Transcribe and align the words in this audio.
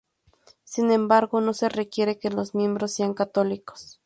Sin 0.63 0.91
embargo, 0.91 1.41
no 1.41 1.53
se 1.53 1.69
requiere 1.69 2.17
que 2.17 2.31
los 2.31 2.55
miembros 2.55 2.91
sean 2.91 3.13
católicos. 3.13 3.99